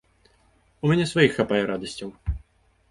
[0.87, 2.09] У мяне сваіх хапае радасцяў.